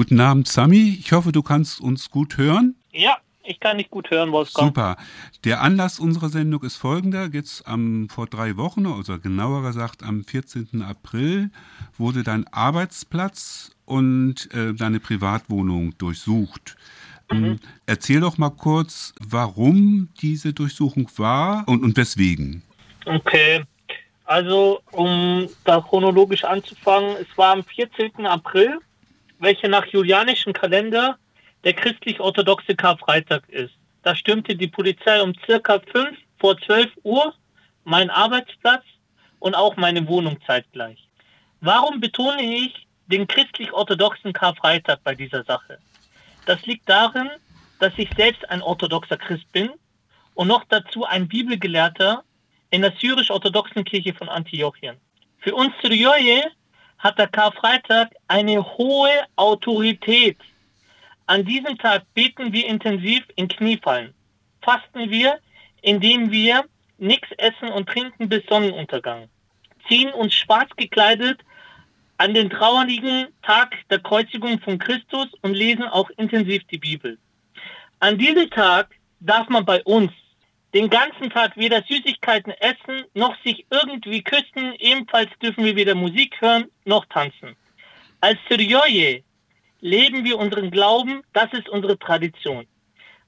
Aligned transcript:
Guten 0.00 0.18
Abend, 0.18 0.48
Sami. 0.48 0.96
Ich 0.98 1.12
hoffe, 1.12 1.30
du 1.30 1.42
kannst 1.42 1.78
uns 1.78 2.10
gut 2.10 2.38
hören. 2.38 2.74
Ja, 2.90 3.18
ich 3.44 3.60
kann 3.60 3.76
dich 3.76 3.90
gut 3.90 4.10
hören, 4.10 4.32
Wolfgang. 4.32 4.68
Super. 4.68 4.96
Der 5.44 5.60
Anlass 5.60 6.00
unserer 6.00 6.30
Sendung 6.30 6.62
ist 6.62 6.78
folgender. 6.78 7.28
Jetzt 7.30 7.68
am, 7.68 8.08
vor 8.08 8.26
drei 8.26 8.56
Wochen, 8.56 8.86
also 8.86 9.18
genauer 9.18 9.60
gesagt 9.60 10.02
am 10.02 10.24
14. 10.24 10.80
April, 10.80 11.50
wurde 11.98 12.22
dein 12.22 12.46
Arbeitsplatz 12.50 13.72
und 13.84 14.48
äh, 14.54 14.72
deine 14.72 15.00
Privatwohnung 15.00 15.92
durchsucht. 15.98 16.78
Ähm, 17.30 17.40
mhm. 17.42 17.58
Erzähl 17.84 18.20
doch 18.20 18.38
mal 18.38 18.48
kurz, 18.48 19.12
warum 19.20 20.08
diese 20.22 20.54
Durchsuchung 20.54 21.10
war 21.18 21.68
und, 21.68 21.84
und 21.84 21.98
weswegen. 21.98 22.62
Okay. 23.04 23.64
Also, 24.24 24.80
um 24.92 25.46
da 25.64 25.82
chronologisch 25.82 26.44
anzufangen, 26.44 27.16
es 27.20 27.36
war 27.36 27.52
am 27.52 27.64
14. 27.64 28.24
April, 28.24 28.80
welcher 29.40 29.68
nach 29.68 29.86
julianischem 29.86 30.52
Kalender 30.52 31.18
der 31.64 31.72
christlich-orthodoxe 31.72 32.74
Karfreitag 32.76 33.48
ist. 33.48 33.74
Da 34.02 34.14
stürmte 34.14 34.54
die 34.54 34.68
Polizei 34.68 35.20
um 35.22 35.34
circa 35.44 35.80
5 35.92 36.16
vor 36.38 36.58
12 36.58 36.90
Uhr 37.02 37.34
meinen 37.84 38.10
Arbeitsplatz 38.10 38.84
und 39.38 39.54
auch 39.54 39.76
meine 39.76 40.06
Wohnung 40.06 40.38
zeitgleich. 40.46 41.06
Warum 41.60 42.00
betone 42.00 42.42
ich 42.42 42.86
den 43.08 43.26
christlich-orthodoxen 43.26 44.32
Karfreitag 44.32 45.02
bei 45.04 45.14
dieser 45.14 45.44
Sache? 45.44 45.78
Das 46.46 46.64
liegt 46.64 46.88
darin, 46.88 47.30
dass 47.80 47.92
ich 47.96 48.08
selbst 48.16 48.48
ein 48.48 48.62
orthodoxer 48.62 49.16
Christ 49.16 49.50
bin 49.52 49.70
und 50.34 50.48
noch 50.48 50.64
dazu 50.68 51.04
ein 51.04 51.28
Bibelgelehrter 51.28 52.22
in 52.70 52.82
der 52.82 52.92
syrisch-orthodoxen 52.92 53.84
Kirche 53.84 54.14
von 54.14 54.28
Antiochien. 54.28 54.96
Für 55.38 55.54
uns 55.54 55.72
Syriöje 55.82 56.44
hat 57.00 57.18
der 57.18 57.28
Karfreitag 57.28 58.10
eine 58.28 58.64
hohe 58.78 59.26
Autorität 59.36 60.38
an 61.30 61.44
diesem 61.44 61.78
Tag 61.78 62.02
beten 62.12 62.52
wir 62.52 62.66
intensiv 62.66 63.22
in 63.36 63.46
Kniefallen. 63.46 64.12
Fasten 64.62 65.10
wir, 65.10 65.38
indem 65.80 66.32
wir 66.32 66.64
nichts 66.98 67.28
essen 67.38 67.68
und 67.68 67.88
trinken 67.88 68.28
bis 68.28 68.42
Sonnenuntergang. 68.48 69.28
Ziehen 69.86 70.10
uns 70.10 70.34
schwarz 70.34 70.70
gekleidet 70.76 71.38
an 72.16 72.34
den 72.34 72.50
trauerlichen 72.50 73.28
Tag 73.42 73.76
der 73.90 74.00
Kreuzigung 74.00 74.58
von 74.58 74.80
Christus 74.80 75.28
und 75.42 75.54
lesen 75.54 75.84
auch 75.84 76.10
intensiv 76.16 76.64
die 76.64 76.78
Bibel. 76.78 77.16
An 78.00 78.18
diesem 78.18 78.50
Tag 78.50 78.90
darf 79.20 79.48
man 79.48 79.64
bei 79.64 79.84
uns 79.84 80.10
den 80.74 80.88
ganzen 80.88 81.30
Tag 81.30 81.56
weder 81.56 81.82
Süßigkeiten 81.82 82.52
essen, 82.52 83.04
noch 83.14 83.36
sich 83.42 83.66
irgendwie 83.70 84.22
küssen. 84.22 84.74
Ebenfalls 84.78 85.30
dürfen 85.42 85.64
wir 85.64 85.76
weder 85.76 85.94
Musik 85.94 86.40
hören, 86.40 86.66
noch 86.84 87.04
tanzen. 87.06 87.56
Als 88.20 88.38
Syriöje 88.48 89.22
leben 89.80 90.24
wir 90.24 90.38
unseren 90.38 90.70
Glauben, 90.70 91.22
das 91.32 91.52
ist 91.52 91.68
unsere 91.68 91.98
Tradition. 91.98 92.66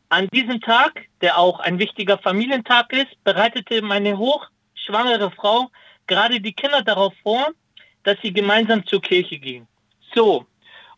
An 0.08 0.28
diesem 0.28 0.60
Tag, 0.60 1.06
der 1.22 1.38
auch 1.38 1.58
ein 1.60 1.78
wichtiger 1.78 2.18
Familientag 2.18 2.92
ist, 2.92 3.24
bereitete 3.24 3.80
meine 3.80 4.18
hochschwangere 4.18 5.30
Frau 5.30 5.70
gerade 6.06 6.40
die 6.40 6.52
Kinder 6.52 6.82
darauf 6.82 7.14
vor, 7.22 7.48
dass 8.02 8.18
sie 8.22 8.32
gemeinsam 8.32 8.84
zur 8.86 9.00
Kirche 9.00 9.38
gehen. 9.38 9.66
So, 10.14 10.46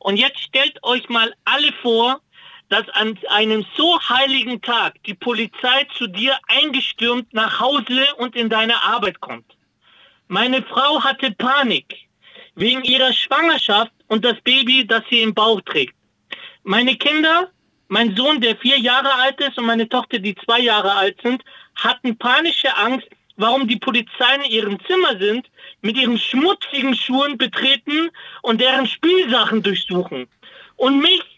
und 0.01 0.17
jetzt 0.17 0.41
stellt 0.41 0.83
euch 0.83 1.09
mal 1.09 1.33
alle 1.45 1.73
vor, 1.81 2.21
dass 2.69 2.89
an 2.91 3.19
einem 3.29 3.65
so 3.77 4.01
heiligen 4.01 4.61
Tag 4.61 5.03
die 5.05 5.15
Polizei 5.15 5.87
zu 5.97 6.07
dir 6.07 6.39
eingestürmt 6.49 7.33
nach 7.33 7.61
Hause 7.61 8.07
und 8.19 8.35
in 8.37 8.49
deine 8.49 8.83
Arbeit 8.83 9.21
kommt. 9.21 9.57
Meine 10.29 10.63
Frau 10.63 11.03
hatte 11.03 11.31
Panik 11.33 12.09
wegen 12.55 12.83
ihrer 12.85 13.13
Schwangerschaft 13.13 13.93
und 14.09 14.25
das 14.25 14.41
Baby, 14.43 14.87
das 14.87 15.03
sie 15.11 15.21
im 15.21 15.35
Bauch 15.35 15.61
trägt. 15.63 15.95
Meine 16.63 16.97
Kinder, 16.97 17.51
mein 17.89 18.17
Sohn, 18.17 18.41
der 18.41 18.57
vier 18.57 18.79
Jahre 18.79 19.13
alt 19.15 19.41
ist 19.41 19.59
und 19.59 19.67
meine 19.67 19.89
Tochter, 19.89 20.19
die 20.19 20.35
zwei 20.35 20.61
Jahre 20.61 20.93
alt 20.93 21.21
sind, 21.23 21.43
hatten 21.75 22.17
panische 22.17 22.75
Angst, 22.77 23.09
warum 23.37 23.69
die 23.69 23.77
Polizei 23.77 24.37
in 24.37 24.51
ihrem 24.51 24.79
Zimmer 24.87 25.19
sind, 25.19 25.51
mit 25.83 25.97
ihren 25.97 26.19
schmutzigen 26.19 26.95
Schuhen 26.95 27.37
betreten 27.37 28.11
und 28.43 28.61
deren 28.61 28.87
Spielsachen 28.87 29.63
durchsuchen. 29.63 30.27
Und 30.77 31.01
mich, 31.01 31.34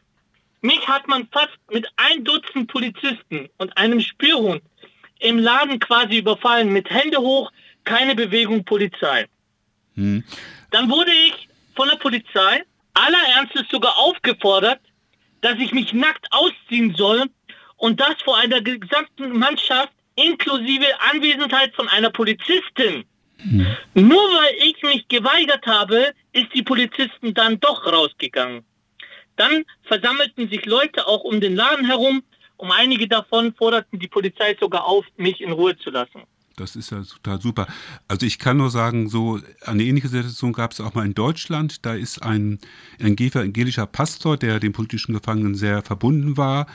mich 0.66 0.86
hat 0.86 1.06
man 1.08 1.28
fast 1.32 1.58
mit 1.70 1.86
ein 1.96 2.24
Dutzend 2.24 2.70
Polizisten 2.70 3.48
und 3.58 3.76
einem 3.78 4.00
Spürhund 4.00 4.62
im 5.20 5.38
Laden 5.38 5.78
quasi 5.78 6.18
überfallen, 6.18 6.72
mit 6.72 6.90
Hände 6.90 7.18
hoch, 7.18 7.50
keine 7.84 8.14
Bewegung 8.14 8.64
Polizei. 8.64 9.26
Hm. 9.94 10.24
Dann 10.70 10.90
wurde 10.90 11.12
ich 11.12 11.48
von 11.74 11.88
der 11.88 11.96
Polizei 11.96 12.64
aller 12.94 13.22
Ernstes 13.36 13.64
sogar 13.70 13.96
aufgefordert, 13.98 14.80
dass 15.40 15.58
ich 15.58 15.72
mich 15.72 15.92
nackt 15.92 16.26
ausziehen 16.32 16.94
soll 16.94 17.24
und 17.76 18.00
das 18.00 18.20
vor 18.24 18.36
einer 18.36 18.60
gesamten 18.60 19.38
Mannschaft 19.38 19.92
inklusive 20.16 20.86
Anwesenheit 21.12 21.74
von 21.74 21.88
einer 21.88 22.10
Polizistin. 22.10 23.04
Hm. 23.38 23.66
Nur 23.94 24.22
weil 24.22 24.54
ich 24.64 24.82
mich 24.82 25.06
geweigert 25.08 25.66
habe, 25.66 26.12
ist 26.32 26.52
die 26.54 26.62
Polizisten 26.62 27.34
dann 27.34 27.60
doch 27.60 27.86
rausgegangen. 27.86 28.64
Dann 29.36 29.64
versammelten 29.84 30.48
sich 30.48 30.66
Leute 30.66 31.06
auch 31.06 31.24
um 31.24 31.40
den 31.40 31.54
Laden 31.54 31.86
herum, 31.86 32.22
um 32.56 32.70
einige 32.70 33.06
davon 33.06 33.54
forderten 33.54 33.98
die 33.98 34.08
Polizei 34.08 34.56
sogar 34.58 34.84
auf, 34.84 35.04
mich 35.16 35.40
in 35.40 35.52
Ruhe 35.52 35.76
zu 35.76 35.90
lassen. 35.90 36.22
Das 36.56 36.74
ist 36.74 36.90
ja 36.90 37.02
total 37.02 37.40
super. 37.40 37.66
Also 38.08 38.24
ich 38.24 38.38
kann 38.38 38.56
nur 38.56 38.70
sagen, 38.70 39.10
so 39.10 39.38
eine 39.66 39.82
ähnliche 39.82 40.08
Situation 40.08 40.54
gab 40.54 40.72
es 40.72 40.80
auch 40.80 40.94
mal 40.94 41.04
in 41.04 41.12
Deutschland. 41.12 41.84
Da 41.84 41.94
ist 41.94 42.22
ein 42.22 42.58
evangelischer 42.98 43.86
Pastor, 43.86 44.38
der 44.38 44.58
den 44.58 44.72
politischen 44.72 45.12
Gefangenen 45.12 45.54
sehr 45.54 45.82
verbunden 45.82 46.38
war, 46.38 46.66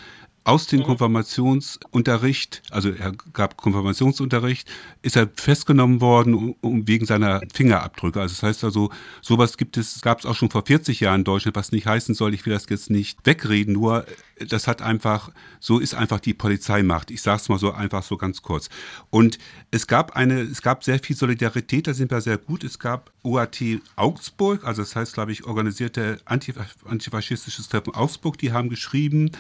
aus 0.44 0.66
dem 0.66 0.80
mhm. 0.80 0.86
Konfirmationsunterricht, 0.86 2.64
also 2.72 2.90
er 2.90 3.12
gab 3.34 3.58
Konfirmationsunterricht, 3.58 4.68
ist 5.04 5.16
er 5.16 5.30
festgenommen 5.36 6.02
worden 6.02 6.34
um, 6.34 6.56
um 6.62 6.88
wegen 6.88 7.06
seiner 7.06 7.42
Fingerabdrücke. 7.54 8.20
Also 8.20 8.34
das 8.34 8.44
heißt 8.44 8.64
also, 8.64 8.90
sowas 9.22 9.58
gibt 9.58 9.78
es, 9.78 10.02
gab 10.02 10.20
es 10.20 10.26
auch 10.26 10.36
schon 10.36 10.50
vor 10.50 10.66
40 10.66 11.00
Jahren 11.00 11.22
in 11.22 11.26
Deutschland, 11.26 11.56
was 11.56 11.72
nicht 11.72 11.86
heißen 11.86 12.16
soll, 12.16 12.34
ich 12.34 12.46
will 12.46 12.54
das 12.54 12.66
jetzt 12.70 12.90
nicht 12.90 13.20
wegreden, 13.24 13.74
nur 13.74 14.06
das 14.48 14.68
hat 14.68 14.82
einfach, 14.82 15.32
so 15.60 15.80
ist 15.80 15.94
einfach 15.94 16.20
die 16.20 16.34
Polizeimacht. 16.34 17.12
Ich 17.12 17.22
sage 17.22 17.42
es 17.42 17.50
mal 17.50 17.60
so 17.60 17.72
einfach 17.72 18.02
so 18.02 18.18
ganz 18.18 18.42
kurz. 18.42 18.70
Und 19.10 19.38
es 19.70 19.88
gab 19.88 20.16
eine, 20.16 20.42
es 20.42 20.64
gab 20.64 20.84
sehr 20.84 21.00
viel 21.00 21.16
Solidarität, 21.16 21.88
da 21.88 21.94
sind 21.94 22.12
wir 22.12 22.22
sehr 22.22 22.38
gut. 22.38 22.64
Es 22.64 22.80
gab 22.80 23.12
OAT 23.24 23.62
Augsburg, 23.96 24.64
also 24.66 24.82
das 24.82 24.96
heißt, 24.96 25.14
glaube 25.14 25.32
ich, 25.32 25.46
organisierte 25.46 26.20
antifaschistisches 26.26 27.70
Treffen 27.70 27.94
Augsburg, 27.94 28.38
die 28.38 28.52
haben 28.52 28.70
geschrieben, 28.70 29.32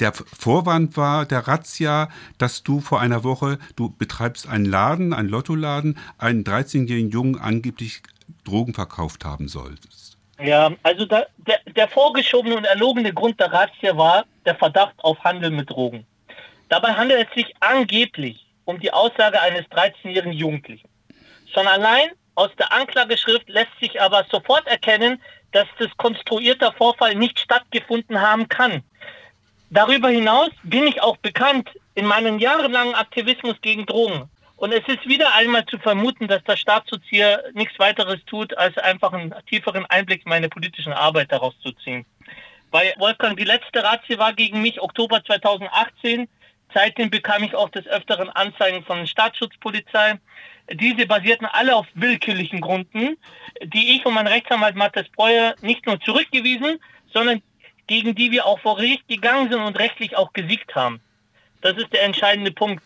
der 0.00 0.12
Vorwand 0.12 0.96
war 0.96 1.26
der 1.26 1.46
Razzia, 1.46 2.08
dass 2.38 2.62
du 2.62 2.80
vor 2.80 3.00
einer 3.00 3.24
Woche, 3.24 3.58
du 3.76 3.90
betreibst 3.90 4.48
einen 4.48 4.64
Laden, 4.64 5.12
einen 5.12 5.28
Lottoladen, 5.28 5.98
einen 6.18 6.44
13-jährigen 6.44 7.10
Jungen 7.10 7.38
angeblich 7.38 8.02
Drogen 8.44 8.74
verkauft 8.74 9.24
haben 9.24 9.48
solltest. 9.48 10.16
Ja, 10.40 10.72
also 10.82 11.06
da, 11.06 11.24
der, 11.38 11.60
der 11.76 11.88
vorgeschobene 11.88 12.56
und 12.56 12.64
erlogene 12.64 13.12
Grund 13.12 13.38
der 13.38 13.52
Razzia 13.52 13.96
war 13.96 14.24
der 14.44 14.56
Verdacht 14.56 14.94
auf 14.98 15.18
Handel 15.20 15.50
mit 15.50 15.70
Drogen. 15.70 16.06
Dabei 16.68 16.94
handelt 16.94 17.28
es 17.28 17.34
sich 17.34 17.54
angeblich 17.60 18.46
um 18.64 18.80
die 18.80 18.92
Aussage 18.92 19.40
eines 19.40 19.64
13-jährigen 19.66 20.32
Jugendlichen. 20.32 20.88
Schon 21.52 21.66
allein 21.66 22.10
aus 22.34 22.50
der 22.58 22.72
Anklageschrift 22.72 23.48
lässt 23.48 23.78
sich 23.80 24.00
aber 24.00 24.26
sofort 24.30 24.66
erkennen, 24.66 25.20
dass 25.52 25.68
das 25.78 25.88
konstruierter 25.98 26.72
Vorfall 26.72 27.14
nicht 27.14 27.38
stattgefunden 27.38 28.20
haben 28.20 28.48
kann. 28.48 28.82
Darüber 29.70 30.08
hinaus 30.08 30.50
bin 30.62 30.86
ich 30.86 31.02
auch 31.02 31.16
bekannt 31.16 31.70
in 31.94 32.06
meinem 32.06 32.38
jahrelangen 32.38 32.94
Aktivismus 32.94 33.56
gegen 33.60 33.86
Drogen. 33.86 34.28
Und 34.56 34.72
es 34.72 34.86
ist 34.86 35.06
wieder 35.06 35.34
einmal 35.34 35.66
zu 35.66 35.78
vermuten, 35.78 36.28
dass 36.28 36.42
der 36.44 36.56
Staatsschutz 36.56 37.02
hier 37.08 37.42
nichts 37.54 37.78
weiteres 37.78 38.24
tut, 38.26 38.56
als 38.56 38.78
einfach 38.78 39.12
einen 39.12 39.34
tieferen 39.48 39.84
Einblick 39.86 40.24
in 40.24 40.30
meine 40.30 40.48
politischen 40.48 40.92
Arbeit 40.92 41.32
daraus 41.32 41.58
zu 41.60 41.72
ziehen. 41.72 42.06
Bei 42.70 42.94
Wolfgang, 42.98 43.36
die 43.36 43.44
letzte 43.44 43.82
Razzia 43.82 44.18
war 44.18 44.32
gegen 44.32 44.62
mich 44.62 44.80
Oktober 44.80 45.22
2018. 45.24 46.28
Seitdem 46.72 47.10
bekam 47.10 47.44
ich 47.44 47.54
auch 47.54 47.68
des 47.70 47.86
Öfteren 47.86 48.30
Anzeigen 48.30 48.84
von 48.84 49.06
Staatsschutzpolizei. 49.06 50.18
Diese 50.72 51.06
basierten 51.06 51.46
alle 51.46 51.76
auf 51.76 51.86
willkürlichen 51.94 52.60
Gründen, 52.60 53.16
die 53.62 53.96
ich 53.96 54.06
und 54.06 54.14
mein 54.14 54.26
Rechtsanwalt 54.26 54.76
Matthias 54.76 55.08
Breuer 55.10 55.54
nicht 55.60 55.86
nur 55.86 56.00
zurückgewiesen, 56.00 56.80
sondern 57.12 57.42
gegen 57.86 58.14
die 58.14 58.30
wir 58.30 58.46
auch 58.46 58.60
vor 58.60 58.76
Gericht 58.76 59.06
gegangen 59.08 59.50
sind 59.50 59.60
und 59.60 59.78
rechtlich 59.78 60.16
auch 60.16 60.32
gesiegt 60.32 60.74
haben. 60.74 61.00
Das 61.60 61.76
ist 61.76 61.92
der 61.92 62.04
entscheidende 62.04 62.52
Punkt. 62.52 62.82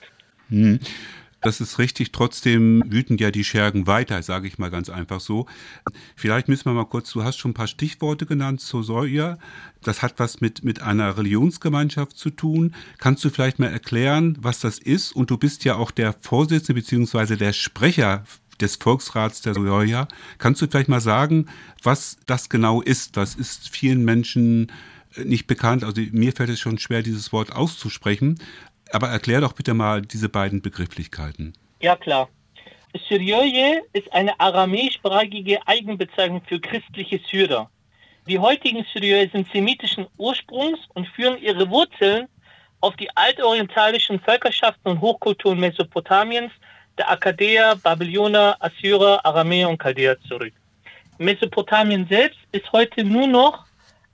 Hm. 0.49 0.81
Das 1.41 1.61
ist 1.61 1.79
richtig. 1.79 2.11
Trotzdem 2.11 2.83
wüten 2.89 3.17
ja 3.17 3.31
die 3.31 3.45
Schergen 3.45 3.87
weiter, 3.87 4.23
sage 4.23 4.49
ich 4.49 4.59
mal 4.59 4.71
ganz 4.71 4.91
einfach 4.91 5.21
so. 5.21 5.47
Vielleicht 6.17 6.49
müssen 6.49 6.65
wir 6.65 6.73
mal 6.73 6.85
kurz, 6.85 7.13
du 7.13 7.23
hast 7.23 7.37
schon 7.39 7.53
ein 7.53 7.55
paar 7.55 7.69
Stichworte 7.69 8.27
genannt 8.27 8.61
zu 8.61 8.83
Soja. 8.83 9.39
Das 9.83 10.03
hat 10.03 10.15
was 10.19 10.41
mit, 10.41 10.65
mit 10.65 10.83
einer 10.83 11.17
Religionsgemeinschaft 11.17 12.17
zu 12.17 12.31
tun. 12.31 12.75
Kannst 12.99 13.25
du 13.25 13.31
vielleicht 13.31 13.61
mal 13.61 13.71
erklären, 13.71 14.37
was 14.41 14.59
das 14.59 14.81
ist? 14.81 15.13
Und 15.15 15.31
du 15.31 15.39
bist 15.39 15.65
ja 15.65 15.77
auch 15.77 15.93
der 15.93 16.13
Vorsitzende 16.21 16.81
bzw. 16.81 17.37
der 17.37 17.53
Sprecher 17.53 18.25
des 18.61 18.77
Volksrats 18.77 19.43
der 19.43 19.55
Soja. 19.55 20.09
Kannst 20.39 20.63
du 20.63 20.67
vielleicht 20.67 20.89
mal 20.89 21.01
sagen, 21.01 21.47
was 21.83 22.19
das 22.27 22.49
genau 22.49 22.83
ist? 22.83 23.17
Das 23.17 23.35
ist 23.35 23.69
vielen 23.69 24.05
Menschen 24.05 24.73
äh, 25.17 25.25
nicht 25.25 25.47
bekannt. 25.47 25.85
Also 25.85 26.03
mir 26.13 26.33
fällt 26.33 26.51
es 26.51 26.61
schon 26.61 26.79
schwer, 26.79 27.03
dieses 27.03 27.33
Wort 27.33 27.53
auszusprechen. 27.53 28.39
Aber 28.93 29.09
erklär 29.09 29.41
doch 29.41 29.53
bitte 29.53 29.75
mal 29.75 30.03
diese 30.03 30.29
beiden 30.29 30.63
Begrifflichkeiten. 30.63 31.53
Ja, 31.81 31.97
klar. 31.97 32.29
Syriöje 33.09 33.83
ist 33.93 34.13
eine 34.13 34.39
aramäischsprachige 34.41 35.67
Eigenbezeichnung 35.67 36.43
für 36.47 36.59
christliche 36.59 37.21
Syrer. 37.31 37.71
Die 38.27 38.39
heutigen 38.39 38.85
Syrier 38.93 39.29
sind 39.31 39.51
semitischen 39.53 40.07
Ursprungs 40.17 40.81
und 40.95 41.07
führen 41.09 41.41
ihre 41.41 41.69
Wurzeln 41.71 42.29
auf 42.81 42.97
die 42.97 43.09
altorientalischen 43.17 44.21
Völkerschaften 44.21 44.93
und 44.93 45.01
Hochkulturen 45.01 45.59
Mesopotamiens, 45.59 46.53
der 46.99 47.11
Akkadäer, 47.11 47.77
Babylonier, 47.77 48.57
Assyrer, 48.61 49.25
Aramäer 49.25 49.69
und 49.69 49.79
Chaldäer 49.79 50.21
zurück. 50.23 50.53
Mesopotamien 51.19 52.07
selbst 52.09 52.39
ist 52.53 52.71
heute 52.73 53.05
nur 53.05 53.27
noch 53.27 53.65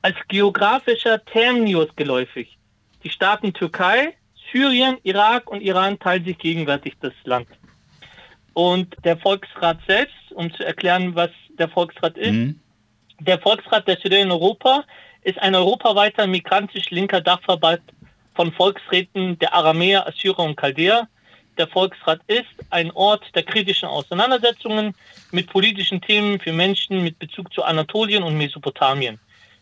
als 0.03 0.17
geografischer 0.29 1.25
Terminus 1.25 1.89
geläufig. 1.97 2.59
Die 3.03 3.11
Staaten 3.11 3.53
Türkei, 3.53 4.15
Syrien, 4.53 4.99
Irak 5.03 5.51
und 5.51 5.61
Iran 5.61 5.99
teilen 5.99 6.25
sich 6.25 6.39
gegenwärtig 6.39 6.95
das 7.01 7.13
Land. 7.25 7.49
Und 8.55 8.95
der 9.05 9.17
Volksrat 9.17 9.79
selbst, 9.87 10.33
um 10.33 10.53
zu 10.53 10.65
erklären, 10.65 11.15
was 11.15 11.31
der 11.59 11.69
Volksrat 11.69 12.17
ist, 12.17 12.33
mhm. 12.33 12.61
der 13.19 13.39
Volksrat 13.39 13.89
der 13.89 13.97
Studenten 13.97 14.29
in 14.29 14.33
Europa 14.33 14.85
ist 15.23 15.39
ein 15.39 15.55
europaweiter 15.55 16.27
migrantisch 16.27 16.91
linker 16.91 17.21
Dachverband 17.21 17.83
von 18.35 18.53
Volksräten 18.53 19.39
der 19.39 19.55
Aramäer, 19.55 20.07
Assyrer 20.07 20.41
und 20.41 20.57
Chaldäer. 20.57 21.09
Der 21.57 21.69
Volksrat 21.69 22.21
ist 22.27 22.47
ein 22.71 22.91
Ort 22.93 23.25
der 23.35 23.45
kritischen 23.45 23.89
Auseinandersetzungen 23.89 24.95
mit 25.31 25.49
politischen 25.49 26.01
Themen 26.01 26.41
für 26.41 26.53
Menschen 26.53 27.03
mit 27.03 27.19
Bezug 27.19 27.53
zu 27.53 27.63
Anatolien 27.63 28.25
und 28.25 28.37
Mesopotamien. 28.37 29.21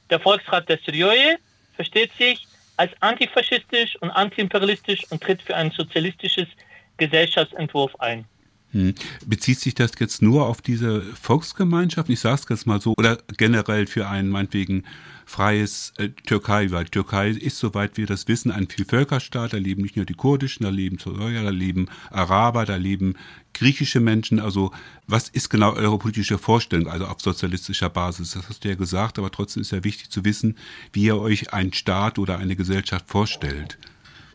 Der 0.08 0.18
Volksrat 0.18 0.68
der 0.68 0.78
Syriöje 0.78 1.38
versteht 1.74 2.10
sich 2.18 2.48
als 2.76 2.92
antifaschistisch 3.00 3.96
und 4.00 4.10
antiimperialistisch 4.10 5.06
und 5.10 5.22
tritt 5.22 5.42
für 5.42 5.54
ein 5.54 5.70
sozialistisches 5.70 6.48
Gesellschaftsentwurf 6.96 7.94
ein. 8.00 8.24
Hm. 8.72 8.94
Bezieht 9.26 9.60
sich 9.60 9.74
das 9.74 9.92
jetzt 9.98 10.22
nur 10.22 10.46
auf 10.46 10.62
diese 10.62 11.02
Volksgemeinschaft, 11.02 12.08
ich 12.08 12.20
sage 12.20 12.40
es 12.42 12.48
jetzt 12.48 12.66
mal 12.66 12.80
so, 12.80 12.94
oder 12.96 13.18
generell 13.36 13.86
für 13.86 14.08
ein 14.08 14.28
meinetwegen 14.28 14.84
freies 15.26 15.92
äh, 15.98 16.08
Türkei, 16.08 16.70
weil 16.70 16.86
Türkei 16.86 17.30
ist, 17.30 17.58
soweit 17.58 17.96
wir 17.96 18.06
das 18.06 18.28
wissen, 18.28 18.50
ein 18.50 18.68
Vielvölkerstaat, 18.68 19.52
da 19.52 19.58
leben 19.58 19.82
nicht 19.82 19.96
nur 19.96 20.06
die 20.06 20.14
kurdischen, 20.14 20.64
da 20.64 20.70
leben 20.70 20.98
Syrier, 20.98 21.42
da 21.42 21.50
leben 21.50 21.88
Araber, 22.10 22.64
da 22.64 22.76
leben 22.76 23.14
griechische 23.52 24.00
Menschen, 24.00 24.40
also 24.40 24.72
was 25.06 25.28
ist 25.28 25.50
genau 25.50 25.74
eure 25.74 25.98
politische 25.98 26.38
Vorstellung, 26.38 26.88
also 26.88 27.06
auf 27.06 27.20
sozialistischer 27.20 27.90
Basis? 27.90 28.32
Das 28.32 28.48
hast 28.48 28.64
du 28.64 28.68
ja 28.68 28.74
gesagt, 28.74 29.18
aber 29.18 29.30
trotzdem 29.30 29.60
ist 29.60 29.72
ja 29.72 29.84
wichtig 29.84 30.10
zu 30.10 30.24
wissen, 30.24 30.56
wie 30.92 31.04
ihr 31.04 31.18
euch 31.18 31.52
einen 31.52 31.74
Staat 31.74 32.18
oder 32.18 32.38
eine 32.38 32.56
Gesellschaft 32.56 33.04
vorstellt. 33.08 33.78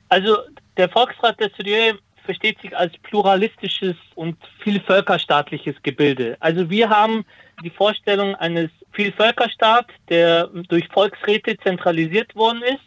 Also 0.09 0.37
der 0.77 0.89
Volksrat 0.89 1.39
der 1.39 1.49
Syrier 1.57 1.97
versteht 2.27 2.59
sich 2.61 2.75
als 2.75 2.93
pluralistisches 3.03 3.95
und 4.15 4.35
vielvölkerstaatliches 4.59 5.75
Gebilde. 5.81 6.35
Also 6.41 6.69
wir 6.69 6.89
haben 6.89 7.25
die 7.63 7.69
Vorstellung 7.69 8.35
eines 8.35 8.69
Vielvölkerstaats, 8.91 9.93
der 10.09 10.47
durch 10.67 10.87
Volksräte 10.89 11.57
zentralisiert 11.57 12.35
worden 12.35 12.61
ist 12.63 12.83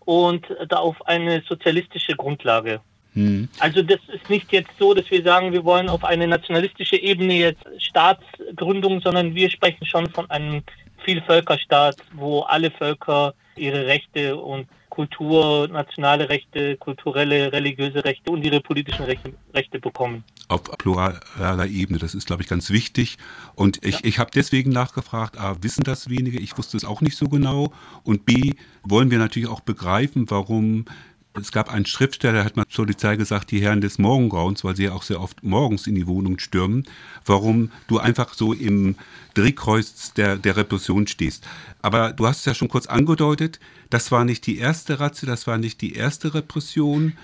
und 0.00 0.46
da 0.68 0.76
auf 0.76 1.04
eine 1.06 1.42
sozialistische 1.48 2.14
Grundlage. 2.14 2.80
Hm. 3.14 3.48
Also 3.58 3.82
das 3.82 4.00
ist 4.12 4.28
nicht 4.28 4.52
jetzt 4.52 4.72
so, 4.78 4.92
dass 4.92 5.10
wir 5.10 5.22
sagen, 5.22 5.52
wir 5.52 5.64
wollen 5.64 5.88
auf 5.88 6.04
eine 6.04 6.26
nationalistische 6.26 6.96
Ebene 6.96 7.34
jetzt 7.34 7.64
Staatsgründung, 7.78 9.00
sondern 9.00 9.34
wir 9.34 9.50
sprechen 9.50 9.86
schon 9.86 10.08
von 10.10 10.30
einem 10.30 10.62
Vielvölkerstaat, 11.04 11.96
wo 12.12 12.40
alle 12.40 12.70
Völker 12.70 13.32
ihre 13.56 13.86
Rechte 13.86 14.36
und 14.36 14.68
Kultur, 14.92 15.68
nationale 15.68 16.28
Rechte, 16.28 16.76
kulturelle, 16.76 17.50
religiöse 17.50 18.04
Rechte 18.04 18.30
und 18.30 18.44
ihre 18.44 18.60
politischen 18.60 19.06
Rechte, 19.06 19.32
Rechte 19.54 19.80
bekommen. 19.80 20.22
Auf 20.48 20.64
pluraler 20.64 21.66
Ebene, 21.66 21.98
das 21.98 22.14
ist, 22.14 22.26
glaube 22.26 22.42
ich, 22.42 22.48
ganz 22.48 22.68
wichtig. 22.68 23.16
Und 23.54 23.82
ich, 23.82 23.94
ja. 23.94 24.00
ich 24.02 24.18
habe 24.18 24.30
deswegen 24.34 24.70
nachgefragt, 24.70 25.38
A, 25.38 25.56
wissen 25.62 25.82
das 25.82 26.10
wenige, 26.10 26.38
ich 26.38 26.58
wusste 26.58 26.76
es 26.76 26.84
auch 26.84 27.00
nicht 27.00 27.16
so 27.16 27.30
genau. 27.30 27.72
Und 28.04 28.26
B, 28.26 28.52
wollen 28.82 29.10
wir 29.10 29.16
natürlich 29.16 29.48
auch 29.48 29.60
begreifen, 29.60 30.30
warum 30.30 30.84
es 31.40 31.52
gab 31.52 31.72
einen 31.72 31.86
Schriftsteller, 31.86 32.44
hat 32.44 32.56
mal 32.56 32.66
zur 32.68 32.84
Polizei 32.84 33.16
gesagt, 33.16 33.50
die 33.50 33.62
Herren 33.62 33.80
des 33.80 33.98
Morgengrauens, 33.98 34.64
weil 34.64 34.76
sie 34.76 34.84
ja 34.84 34.92
auch 34.92 35.02
sehr 35.02 35.20
oft 35.20 35.42
morgens 35.42 35.86
in 35.86 35.94
die 35.94 36.06
Wohnung 36.06 36.38
stürmen, 36.38 36.84
warum 37.24 37.70
du 37.88 37.98
einfach 37.98 38.34
so 38.34 38.52
im 38.52 38.96
Drehkreuz 39.34 40.12
der, 40.14 40.36
der 40.36 40.56
Repression 40.56 41.06
stehst. 41.06 41.46
Aber 41.80 42.12
du 42.12 42.26
hast 42.26 42.40
es 42.40 42.44
ja 42.44 42.54
schon 42.54 42.68
kurz 42.68 42.86
angedeutet, 42.86 43.60
das 43.88 44.10
war 44.12 44.24
nicht 44.24 44.46
die 44.46 44.58
erste 44.58 45.00
Ratze, 45.00 45.26
das 45.26 45.46
war 45.46 45.58
nicht 45.58 45.80
die 45.80 45.94
erste 45.94 46.34
Repression. 46.34 47.14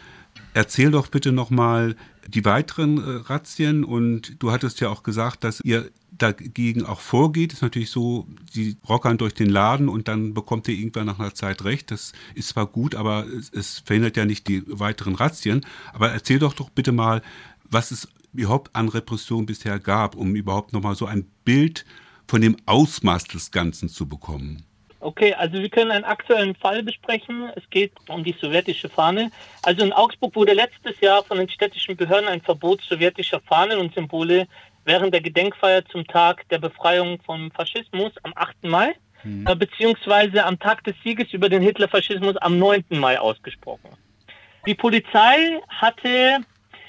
Erzähl 0.54 0.90
doch 0.90 1.08
bitte 1.08 1.32
nochmal 1.32 1.96
die 2.26 2.44
weiteren 2.44 2.98
äh, 2.98 3.22
Razzien 3.28 3.84
und 3.84 4.42
du 4.42 4.52
hattest 4.52 4.80
ja 4.80 4.88
auch 4.88 5.02
gesagt, 5.02 5.44
dass 5.44 5.60
ihr 5.64 5.90
dagegen 6.18 6.84
auch 6.84 7.00
vorgeht. 7.00 7.52
Ist 7.52 7.62
natürlich 7.62 7.90
so, 7.90 8.26
sie 8.50 8.76
rockern 8.88 9.18
durch 9.18 9.34
den 9.34 9.48
Laden 9.48 9.88
und 9.88 10.08
dann 10.08 10.34
bekommt 10.34 10.68
ihr 10.68 10.74
irgendwann 10.74 11.06
nach 11.06 11.18
einer 11.18 11.34
Zeit 11.34 11.64
recht. 11.64 11.90
Das 11.90 12.12
ist 12.34 12.50
zwar 12.50 12.66
gut, 12.66 12.94
aber 12.94 13.26
es, 13.26 13.50
es 13.50 13.78
verhindert 13.80 14.16
ja 14.16 14.24
nicht 14.24 14.48
die 14.48 14.62
weiteren 14.66 15.14
Razzien. 15.14 15.64
Aber 15.92 16.10
erzähl 16.10 16.38
doch 16.38 16.54
doch 16.54 16.70
bitte 16.70 16.92
mal, 16.92 17.22
was 17.64 17.90
es 17.90 18.08
überhaupt 18.32 18.74
an 18.74 18.88
Repression 18.88 19.46
bisher 19.46 19.78
gab, 19.78 20.14
um 20.14 20.34
überhaupt 20.34 20.72
nochmal 20.72 20.94
so 20.94 21.06
ein 21.06 21.24
Bild 21.44 21.84
von 22.26 22.40
dem 22.40 22.56
Ausmaß 22.66 23.24
des 23.24 23.50
Ganzen 23.50 23.88
zu 23.88 24.08
bekommen. 24.08 24.64
Okay, 25.00 25.32
also 25.34 25.58
wir 25.58 25.68
können 25.68 25.92
einen 25.92 26.04
aktuellen 26.04 26.56
Fall 26.56 26.82
besprechen. 26.82 27.50
Es 27.54 27.68
geht 27.70 27.92
um 28.08 28.24
die 28.24 28.34
sowjetische 28.40 28.88
Fahne. 28.88 29.30
Also 29.62 29.84
in 29.84 29.92
Augsburg 29.92 30.34
wurde 30.34 30.54
letztes 30.54 31.00
Jahr 31.00 31.22
von 31.22 31.38
den 31.38 31.48
städtischen 31.48 31.96
Behörden 31.96 32.28
ein 32.28 32.40
Verbot 32.40 32.82
sowjetischer 32.82 33.40
Fahnen 33.40 33.78
und 33.78 33.94
Symbole 33.94 34.48
während 34.88 35.14
der 35.14 35.20
Gedenkfeier 35.20 35.84
zum 35.84 36.06
Tag 36.06 36.48
der 36.48 36.58
Befreiung 36.58 37.20
vom 37.22 37.50
Faschismus 37.52 38.12
am 38.24 38.32
8. 38.34 38.64
Mai 38.64 38.94
mhm. 39.22 39.46
Äh, 39.46 39.54
beziehungsweise 39.54 40.44
am 40.44 40.58
Tag 40.58 40.82
des 40.84 40.96
Sieges 41.04 41.32
über 41.32 41.48
den 41.48 41.62
Hitlerfaschismus 41.62 42.36
am 42.38 42.58
9. 42.58 42.84
Mai 42.90 43.20
ausgesprochen. 43.20 43.90
Die 44.66 44.74
Polizei 44.74 45.60
hatte 45.68 46.38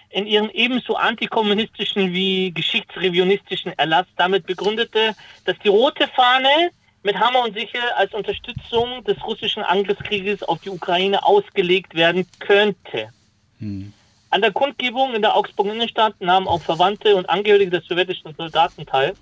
in 0.10 0.26
ihren 0.26 0.50
ebenso 0.50 0.96
antikommunistischen 0.96 2.14
wie 2.14 2.52
geschichtsrevionistischen 2.52 3.78
Erlass 3.78 4.08
damit 4.18 4.48
begründete, 4.48 5.16
dass 5.46 5.58
die 5.60 5.68
rote 5.68 6.08
Fahne 6.08 6.72
mit 7.04 7.16
Hammer 7.20 7.44
und 7.44 7.54
Sichel 7.54 7.82
als 7.96 8.14
Unterstützung 8.14 9.04
des 9.04 9.24
russischen 9.24 9.64
Angriffskrieges 9.64 10.42
auf 10.44 10.60
die 10.62 10.70
Ukraine 10.70 11.24
ausgelegt 11.24 11.96
werden 11.96 12.26
könnte. 12.40 13.10
Hm. 13.60 13.94
An 14.32 14.42
der 14.42 14.52
Kundgebung 14.52 15.16
in 15.16 15.24
der 15.24 15.36
Augsburger 15.36 15.74
Innenstadt 15.74 16.22
nahmen 16.22 16.48
auch 16.48 16.62
Verwandte 16.62 17.16
und 17.16 17.28
Angehörige 17.30 17.72
der 17.72 17.82
sowjetischen 17.82 18.36
Soldaten 18.36 18.86
teil, 18.86 19.16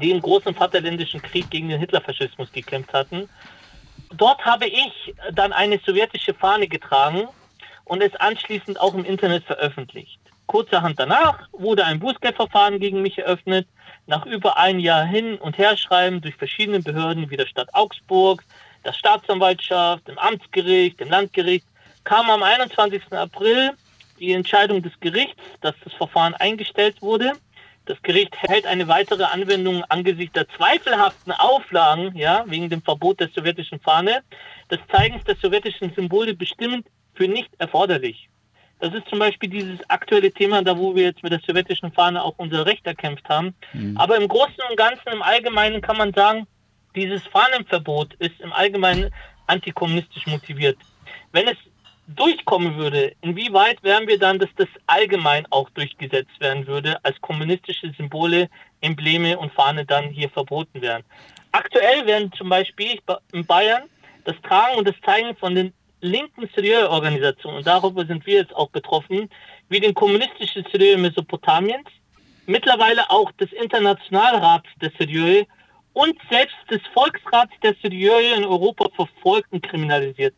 die 0.00 0.10
im 0.10 0.22
großen 0.22 0.54
Vaterländischen 0.54 1.20
Krieg 1.20 1.50
gegen 1.50 1.68
den 1.68 1.80
Hitlerfaschismus 1.80 2.52
gekämpft 2.52 2.92
hatten. 2.92 3.28
Dort 4.16 4.44
habe 4.44 4.66
ich 4.66 5.14
dann 5.32 5.52
eine 5.52 5.80
sowjetische 5.84 6.32
Fahne 6.32 6.68
getragen 6.68 7.26
und 7.86 8.02
es 8.02 8.14
anschließend 8.14 8.80
auch 8.80 8.94
im 8.94 9.04
Internet 9.04 9.44
veröffentlicht. 9.44 10.20
Kurzerhand 10.46 11.00
danach 11.00 11.48
wurde 11.50 11.84
ein 11.84 11.98
Bußgeldverfahren 11.98 12.78
gegen 12.78 13.02
mich 13.02 13.18
eröffnet. 13.18 13.66
Nach 14.06 14.26
über 14.26 14.58
ein 14.58 14.78
Jahr 14.78 15.04
hin 15.04 15.38
und 15.38 15.58
herschreiben 15.58 16.20
durch 16.20 16.36
verschiedene 16.36 16.80
Behörden 16.80 17.30
wie 17.30 17.36
der 17.36 17.46
Stadt 17.46 17.74
Augsburg, 17.74 18.44
der 18.84 18.92
Staatsanwaltschaft, 18.92 20.06
dem 20.06 20.18
Amtsgericht, 20.18 21.00
dem 21.00 21.08
Landgericht, 21.08 21.66
kam 22.04 22.30
am 22.30 22.42
21. 22.42 23.12
April 23.12 23.72
die 24.18 24.32
Entscheidung 24.32 24.82
des 24.82 24.92
Gerichts, 25.00 25.42
dass 25.60 25.74
das 25.84 25.92
Verfahren 25.94 26.34
eingestellt 26.34 27.02
wurde. 27.02 27.32
Das 27.86 28.00
Gericht 28.02 28.34
hält 28.36 28.66
eine 28.66 28.88
weitere 28.88 29.24
Anwendung 29.24 29.84
angesichts 29.84 30.32
der 30.32 30.48
zweifelhaften 30.48 31.32
Auflagen, 31.32 32.16
ja, 32.16 32.44
wegen 32.46 32.70
dem 32.70 32.82
Verbot 32.82 33.20
der 33.20 33.28
sowjetischen 33.28 33.78
Fahne, 33.80 34.22
des 34.70 34.78
Zeigens 34.90 35.22
der 35.24 35.36
sowjetischen 35.36 35.92
Symbole 35.94 36.34
bestimmend 36.34 36.86
für 37.14 37.28
nicht 37.28 37.50
erforderlich. 37.58 38.28
Das 38.80 38.92
ist 38.92 39.06
zum 39.08 39.18
Beispiel 39.18 39.50
dieses 39.50 39.78
aktuelle 39.88 40.32
Thema, 40.32 40.62
da 40.62 40.76
wo 40.76 40.94
wir 40.94 41.04
jetzt 41.04 41.22
mit 41.22 41.32
der 41.32 41.40
sowjetischen 41.40 41.92
Fahne 41.92 42.22
auch 42.22 42.34
unser 42.38 42.66
Recht 42.66 42.86
erkämpft 42.86 43.28
haben. 43.28 43.54
Mhm. 43.72 43.96
Aber 43.96 44.16
im 44.16 44.28
Großen 44.28 44.62
und 44.68 44.76
Ganzen, 44.76 45.08
im 45.12 45.22
Allgemeinen 45.22 45.80
kann 45.80 45.96
man 45.96 46.12
sagen, 46.12 46.46
dieses 46.94 47.22
Fahnenverbot 47.26 48.14
ist 48.14 48.40
im 48.40 48.52
Allgemeinen 48.52 49.12
antikommunistisch 49.46 50.26
motiviert. 50.26 50.78
Wenn 51.32 51.48
es 51.48 51.56
durchkommen 52.06 52.76
würde, 52.76 53.14
inwieweit 53.22 53.82
wären 53.82 54.06
wir 54.06 54.18
dann, 54.18 54.38
dass 54.38 54.50
das 54.56 54.68
allgemein 54.86 55.46
auch 55.50 55.70
durchgesetzt 55.70 56.38
werden 56.38 56.66
würde, 56.66 57.02
als 57.04 57.20
kommunistische 57.20 57.92
Symbole, 57.96 58.48
Embleme 58.80 59.38
und 59.38 59.52
Fahne 59.52 59.84
dann 59.84 60.10
hier 60.10 60.28
verboten 60.28 60.82
wären. 60.82 61.02
Aktuell 61.52 62.04
werden 62.06 62.32
zum 62.32 62.48
Beispiel 62.48 63.00
in 63.32 63.46
Bayern 63.46 63.84
das 64.24 64.36
Tragen 64.42 64.76
und 64.76 64.88
das 64.88 64.96
Zeigen 65.04 65.34
von 65.36 65.54
den 65.54 65.72
linken 66.00 66.48
Syrier-Organisationen, 66.54 67.58
und 67.58 67.66
darüber 67.66 68.04
sind 68.04 68.26
wir 68.26 68.40
jetzt 68.40 68.54
auch 68.54 68.68
betroffen, 68.70 69.30
wie 69.68 69.80
den 69.80 69.94
kommunistischen 69.94 70.64
Syrier 70.70 70.98
Mesopotamiens, 70.98 71.88
mittlerweile 72.46 73.08
auch 73.10 73.32
des 73.32 73.52
Internationalrats 73.52 74.68
der 74.82 74.92
CDU 74.94 75.44
und 75.94 76.16
selbst 76.28 76.56
des 76.70 76.82
Volksrats 76.92 77.52
der 77.62 77.78
CDU 77.80 78.18
in 78.36 78.44
Europa 78.44 78.88
verfolgt 78.94 79.50
und 79.52 79.62
kriminalisiert. 79.62 80.34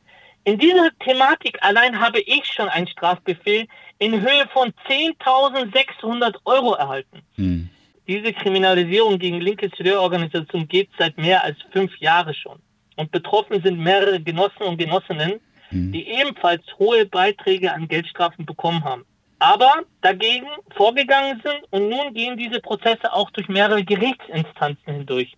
In 0.46 0.58
dieser 0.58 0.96
Thematik 1.00 1.58
allein 1.60 1.98
habe 1.98 2.20
ich 2.20 2.44
schon 2.44 2.68
einen 2.68 2.86
Strafbefehl 2.86 3.66
in 3.98 4.20
Höhe 4.20 4.46
von 4.52 4.72
10.600 4.88 6.36
Euro 6.44 6.74
erhalten. 6.74 7.20
Hm. 7.34 7.68
Diese 8.06 8.32
Kriminalisierung 8.32 9.18
gegen 9.18 9.40
linke 9.40 9.68
CDU-Organisationen 9.72 10.68
geht 10.68 10.88
seit 10.96 11.18
mehr 11.18 11.42
als 11.42 11.56
fünf 11.72 11.96
Jahren 11.98 12.32
schon. 12.32 12.60
Und 12.94 13.10
betroffen 13.10 13.60
sind 13.60 13.80
mehrere 13.80 14.20
Genossen 14.20 14.62
und 14.62 14.78
Genossinnen, 14.78 15.40
hm. 15.70 15.90
die 15.90 16.06
ebenfalls 16.06 16.62
hohe 16.78 17.06
Beiträge 17.06 17.72
an 17.72 17.88
Geldstrafen 17.88 18.46
bekommen 18.46 18.84
haben. 18.84 19.04
Aber 19.40 19.82
dagegen 20.00 20.46
vorgegangen 20.76 21.42
sind 21.44 21.64
und 21.70 21.88
nun 21.88 22.14
gehen 22.14 22.36
diese 22.36 22.60
Prozesse 22.60 23.12
auch 23.12 23.32
durch 23.32 23.48
mehrere 23.48 23.82
Gerichtsinstanzen 23.82 24.94
hindurch. 24.94 25.36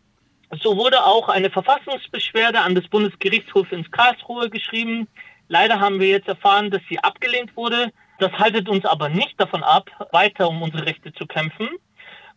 So 0.63 0.77
wurde 0.77 1.05
auch 1.05 1.29
eine 1.29 1.51
Verfassungsbeschwerde 1.51 2.61
an 2.61 2.75
das 2.75 2.89
Bundesgerichtshof 2.89 3.71
ins 3.71 3.91
Karlsruhe 3.91 4.49
geschrieben. 4.49 5.07
Leider 5.49 5.81
haben 5.81 6.01
wir 6.01 6.09
jetzt 6.09 6.29
erfahren, 6.29 6.71
dass 6.71 6.83
sie 6.89 6.99
abgelehnt 6.99 7.57
wurde. 7.57 7.93
Das 8.19 8.33
haltet 8.33 8.69
uns 8.69 8.85
aber 8.85 9.09
nicht 9.09 9.39
davon 9.39 9.63
ab, 9.63 9.91
weiter 10.13 10.49
um 10.49 10.63
unsere 10.63 10.87
Rechte 10.87 11.13
zu 11.13 11.27
kämpfen. 11.27 11.69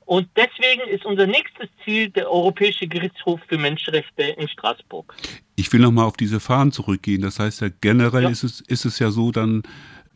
Und 0.05 0.27
deswegen 0.35 0.89
ist 0.89 1.05
unser 1.05 1.25
nächstes 1.25 1.69
Ziel 1.85 2.09
der 2.09 2.29
Europäische 2.29 2.87
Gerichtshof 2.87 3.39
für 3.47 3.57
Menschenrechte 3.57 4.23
in 4.23 4.47
Straßburg. 4.49 5.15
Ich 5.55 5.71
will 5.71 5.79
nochmal 5.79 6.05
auf 6.05 6.17
diese 6.17 6.39
Fahnen 6.39 6.71
zurückgehen. 6.71 7.21
Das 7.21 7.39
heißt 7.39 7.61
ja 7.61 7.69
generell 7.79 8.23
ja. 8.23 8.29
Ist, 8.29 8.43
es, 8.43 8.61
ist 8.61 8.85
es 8.85 8.99
ja 8.99 9.09
so, 9.11 9.31
dann 9.31 9.63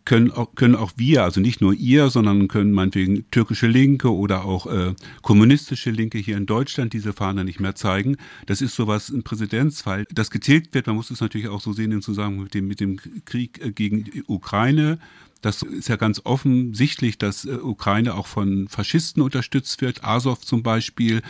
können 0.06 0.32
auch, 0.32 0.54
können 0.56 0.76
auch 0.76 0.94
wir, 0.96 1.24
also 1.24 1.42
nicht 1.42 1.62
nur 1.62 1.74
ihr, 1.74 2.10
sondern 2.10 2.48
können 2.48 2.72
meinetwegen 2.72 3.30
türkische 3.32 3.68
Linke 3.68 4.14
oder 4.14 4.46
auch 4.46 4.68
äh, 4.68 4.94
kommunistische 5.24 5.90
Linke 5.90 6.20
hier 6.20 6.38
in 6.38 6.46
Deutschland 6.46 6.94
diese 6.94 7.12
Fahne 7.12 7.44
nicht 7.44 7.60
mehr 7.60 7.76
zeigen. 7.76 8.18
Das 8.46 8.62
ist 8.62 8.76
sowas 8.76 9.10
ein 9.10 9.24
Präzedenzfall, 9.24 10.06
das 10.14 10.30
getilgt 10.30 10.74
wird. 10.76 10.88
Man 10.88 10.96
muss 10.96 11.10
es 11.10 11.22
natürlich 11.22 11.48
auch 11.48 11.60
so 11.60 11.74
sehen 11.74 11.92
im 11.92 12.04
Zusammenhang 12.04 12.44
mit 12.44 12.54
dem, 12.54 12.68
mit 12.68 12.80
dem 12.80 13.00
Krieg 13.26 13.60
äh, 13.64 13.72
gegen 13.72 14.04
die 14.04 14.24
Ukraine. 14.28 15.00
Das 15.42 15.64
ist 15.64 15.90
ja 15.90 15.96
ganz 15.96 16.22
offensichtlich, 16.24 17.18
dass 17.18 17.46
äh, 17.46 17.54
Ukraine 17.56 18.14
auch 18.14 18.28
von 18.28 18.68
Faschisten 18.68 19.24
unterstützt 19.24 19.82
wird, 19.82 20.04
Azov 20.04 20.42
zum 20.42 20.62
Beispiel. 20.62 21.22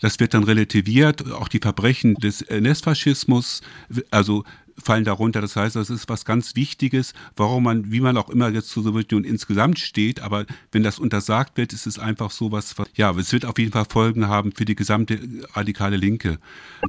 Das 0.00 0.18
wird 0.18 0.34
dann 0.34 0.44
relativiert, 0.44 1.30
auch 1.32 1.48
die 1.48 1.60
Verbrechen 1.60 2.14
des 2.16 2.42
NS-Faschismus, 2.42 3.62
also 4.10 4.44
fallen 4.82 5.04
darunter. 5.04 5.40
Das 5.40 5.56
heißt, 5.56 5.76
das 5.76 5.90
ist 5.90 6.08
was 6.08 6.24
ganz 6.24 6.56
Wichtiges, 6.56 7.14
warum 7.36 7.64
man, 7.64 7.92
wie 7.92 8.00
man 8.00 8.16
auch 8.16 8.28
immer 8.28 8.48
jetzt 8.48 8.68
zur 8.68 8.82
Sowjetunion 8.82 9.24
insgesamt 9.24 9.78
steht, 9.78 10.20
aber 10.20 10.46
wenn 10.72 10.82
das 10.82 10.98
untersagt 10.98 11.56
wird, 11.56 11.72
ist 11.72 11.86
es 11.86 11.98
einfach 11.98 12.30
so 12.30 12.52
was, 12.52 12.74
ja, 12.94 13.10
es 13.12 13.32
wird 13.32 13.44
auf 13.44 13.58
jeden 13.58 13.72
Fall 13.72 13.86
Folgen 13.88 14.28
haben 14.28 14.52
für 14.52 14.64
die 14.64 14.74
gesamte 14.74 15.20
radikale 15.52 15.96
Linke. 15.96 16.38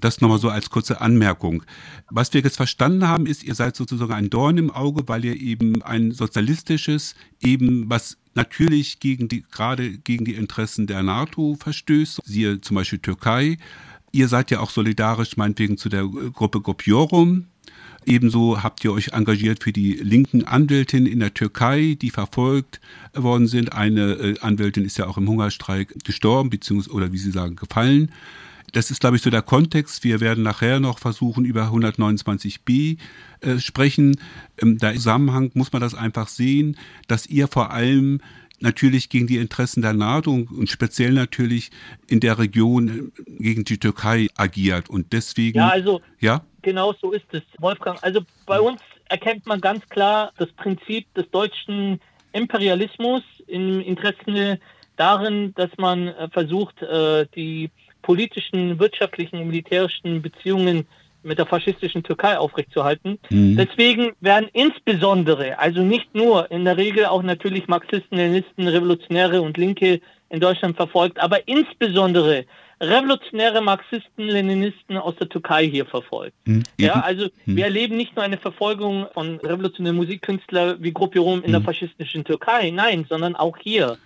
Das 0.02 0.22
nochmal 0.22 0.40
so 0.40 0.50
als 0.50 0.70
kurze 0.70 1.02
Anmerkung. 1.02 1.64
Was 2.10 2.34
wir 2.34 2.42
jetzt 2.42 2.58
verstanden 2.58 3.08
haben, 3.08 3.26
ist, 3.26 3.44
ihr 3.44 3.56
seid 3.56 3.76
sozusagen 3.76 4.14
ein 4.14 4.30
Dorn 4.30 4.58
im 4.58 4.72
Auge, 4.72 5.08
weil 5.08 5.26
ihr 5.26 5.40
eben 5.40 5.82
ein 5.82 6.12
sozialistisches, 6.12 7.16
eben 7.42 7.90
was 7.90 8.18
natürlich 8.34 9.00
gegen 9.00 9.28
die, 9.28 9.44
gerade 9.44 9.98
gegen 9.98 10.26
die 10.26 10.36
Interessen 10.36 10.88
der 10.88 11.04
NATO 11.04 11.56
verstößt, 11.60 12.22
siehe 12.26 12.62
zum 12.62 12.76
Beispiel 12.76 13.00
Türkei. 13.00 13.58
Ihr 14.12 14.28
seid 14.28 14.52
ja 14.52 14.60
auch 14.60 14.70
solidarisch, 14.70 15.36
meinetwegen, 15.38 15.78
zu 15.78 15.90
der 15.90 16.06
Gruppe 16.06 16.62
Gopiorum, 16.62 17.48
Ebenso 18.06 18.62
habt 18.62 18.84
ihr 18.84 18.94
euch 18.94 19.10
engagiert 19.14 19.64
für 19.64 19.74
die 19.74 19.94
linken 19.94 20.46
Anwältinnen 20.46 21.12
in 21.12 21.20
der 21.20 21.34
Türkei, 21.34 21.98
die 22.00 22.12
verfolgt 22.12 22.80
worden 23.14 23.48
sind. 23.48 23.74
Eine 23.74 24.14
äh, 24.14 24.40
Anwältin 24.42 24.86
ist 24.86 24.98
ja 24.98 25.08
auch 25.08 25.18
im 25.18 25.28
Hungerstreik 25.28 25.96
gestorben, 26.04 26.50
beziehungsweise, 26.50 26.96
oder 26.96 27.12
wie 27.12 27.18
Sie 27.18 27.32
sagen, 27.32 27.56
gefallen. 27.56 28.12
Das 28.74 28.92
ist, 28.92 29.00
glaube 29.00 29.16
ich, 29.16 29.22
so 29.22 29.30
der 29.30 29.42
Kontext. 29.42 30.04
Wir 30.04 30.20
werden 30.20 30.44
nachher 30.44 30.80
noch 30.80 31.00
versuchen, 31.00 31.46
über 31.46 31.72
129b 31.72 32.98
äh, 33.42 33.60
sprechen. 33.60 34.18
Ähm, 34.62 34.78
da 34.78 34.92
im 34.92 34.98
Zusammenhang 34.98 35.52
muss 35.54 35.72
man 35.72 35.82
das 35.82 35.96
einfach 35.96 36.28
sehen, 36.28 36.78
dass 37.08 37.26
ihr 37.26 37.48
vor 37.48 37.72
allem 37.72 38.20
natürlich 38.60 39.10
gegen 39.10 39.28
die 39.28 39.38
Interessen 39.38 39.82
der 39.82 39.94
NATO 39.94 40.32
und 40.32 40.70
speziell 40.70 41.14
natürlich 41.14 41.72
in 42.08 42.20
der 42.20 42.38
Region 42.38 43.12
äh, 43.18 43.32
gegen 43.40 43.64
die 43.64 43.78
Türkei 43.78 44.28
agiert. 44.36 44.90
Und 44.90 45.14
deswegen. 45.14 45.60
Ja, 45.60 45.70
also. 45.70 46.02
Ja? 46.20 46.44
Genau 46.66 46.94
so 47.00 47.12
ist 47.12 47.32
es, 47.32 47.44
Wolfgang. 47.60 48.00
Also 48.02 48.22
bei 48.48 48.60
uns 48.60 48.82
erkennt 49.08 49.46
man 49.46 49.62
ganz 49.62 49.88
klar 49.88 50.32
das 50.40 50.52
Prinzip 50.54 51.06
des 51.14 51.30
deutschen 51.30 52.02
Imperialismus 52.34 53.22
im 53.46 53.82
Interesse 53.82 54.60
darin, 54.96 55.54
dass 55.54 55.70
man 55.78 56.08
äh, 56.08 56.28
versucht, 56.30 56.82
äh, 56.82 57.28
die 57.36 57.70
politischen, 58.02 58.80
wirtschaftlichen 58.80 59.38
und 59.38 59.48
militärischen 59.50 60.24
Beziehungen 60.24 60.88
mit 61.22 61.38
der 61.38 61.46
faschistischen 61.46 62.02
Türkei 62.02 62.36
aufrechtzuerhalten. 62.36 63.20
Mhm. 63.30 63.58
Deswegen 63.58 64.14
werden 64.20 64.50
insbesondere, 64.54 65.60
also 65.60 65.82
nicht 65.82 66.16
nur, 66.16 66.50
in 66.50 66.66
der 66.66 66.78
Regel 66.78 67.06
auch 67.06 67.22
natürlich 67.22 67.68
Marxisten, 67.68 68.18
Leninisten, 68.18 68.68
Revolutionäre 68.68 69.40
und 69.40 69.56
Linke 69.58 70.02
in 70.30 70.40
Deutschland 70.40 70.78
verfolgt, 70.78 71.20
aber 71.20 71.48
insbesondere 71.48 72.46
revolutionäre 72.82 73.62
Marxisten, 73.62 74.28
Leninisten 74.28 74.98
aus 74.98 75.16
der 75.16 75.30
Türkei 75.30 75.68
hier 75.68 75.86
verfolgt. 75.86 76.36
Mhm. 76.46 76.64
Ja, 76.80 77.02
also 77.02 77.28
mhm. 77.46 77.56
wir 77.56 77.66
erleben 77.66 77.98
nicht 77.98 78.16
nur 78.16 78.24
eine 78.24 78.38
Verfolgung 78.38 79.08
von 79.14 79.40
revolutionären 79.40 79.98
Musikkünstlern 79.98 80.78
wie 80.80 80.92
Gruppierungen 80.92 81.44
in 81.44 81.50
mhm. 81.50 81.54
der 81.54 81.62
faschistischen 81.62 82.24
Türkei, 82.24 82.72
nein, 82.72 83.06
sondern 83.10 83.36
auch 83.36 83.58
hier 83.58 83.98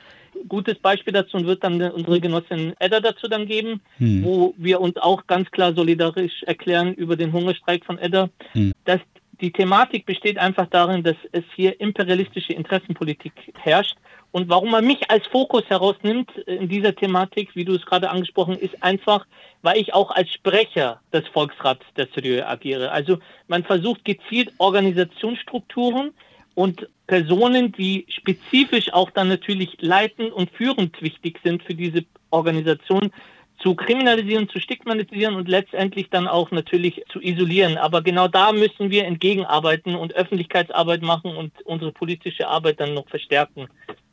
gutes 0.47 0.77
Beispiel 0.79 1.13
dazu 1.13 1.43
wird 1.45 1.63
dann 1.63 1.81
unsere 1.81 2.19
Genossin 2.19 2.73
Edda 2.79 2.99
dazu 2.99 3.27
dann 3.27 3.45
geben, 3.45 3.81
hm. 3.97 4.23
wo 4.23 4.53
wir 4.57 4.79
uns 4.79 4.97
auch 4.97 5.27
ganz 5.27 5.49
klar 5.51 5.73
solidarisch 5.73 6.43
erklären 6.43 6.93
über 6.93 7.15
den 7.15 7.33
Hungerstreik 7.33 7.85
von 7.85 7.97
Edda. 7.97 8.29
Hm. 8.53 8.71
Dass 8.85 9.01
die 9.41 9.51
Thematik 9.51 10.05
besteht 10.05 10.37
einfach 10.37 10.67
darin, 10.67 11.03
dass 11.03 11.15
es 11.31 11.43
hier 11.55 11.79
imperialistische 11.79 12.53
Interessenpolitik 12.53 13.33
herrscht. 13.55 13.95
Und 14.31 14.49
warum 14.49 14.71
man 14.71 14.85
mich 14.85 15.09
als 15.09 15.25
Fokus 15.27 15.63
herausnimmt 15.69 16.29
in 16.39 16.69
dieser 16.69 16.95
Thematik, 16.95 17.55
wie 17.55 17.65
du 17.65 17.73
es 17.73 17.85
gerade 17.85 18.09
angesprochen, 18.09 18.55
ist 18.55 18.83
einfach, 18.83 19.25
weil 19.63 19.77
ich 19.77 19.93
auch 19.93 20.11
als 20.11 20.31
Sprecher 20.31 20.99
des 21.11 21.27
Volksrats 21.29 21.83
der 21.97 22.11
CDU 22.11 22.43
agiere. 22.43 22.91
Also 22.91 23.17
man 23.47 23.63
versucht 23.63 24.05
gezielt 24.05 24.51
Organisationsstrukturen, 24.57 26.11
und 26.59 26.89
Personen, 27.07 27.71
die 27.71 28.05
spezifisch 28.09 28.91
auch 28.91 29.11
dann 29.11 29.29
natürlich 29.29 29.77
leitend 29.79 30.33
und 30.33 30.51
führend 30.51 31.01
wichtig 31.01 31.39
sind 31.41 31.63
für 31.63 31.73
diese 31.73 32.03
Organisation, 32.31 33.11
zu 33.61 33.75
kriminalisieren, 33.75 34.49
zu 34.49 34.59
stigmatisieren 34.59 35.35
und 35.35 35.47
letztendlich 35.47 36.09
dann 36.09 36.27
auch 36.27 36.51
natürlich 36.51 37.03
zu 37.11 37.21
isolieren. 37.21 37.77
Aber 37.77 38.01
genau 38.01 38.27
da 38.27 38.51
müssen 38.51 38.89
wir 38.89 39.05
entgegenarbeiten 39.05 39.95
und 39.95 40.13
Öffentlichkeitsarbeit 40.15 41.01
machen 41.01 41.35
und 41.35 41.51
unsere 41.65 41.91
politische 41.91 42.47
Arbeit 42.47 42.79
dann 42.79 42.93
noch 42.93 43.07
verstärken. 43.09 43.67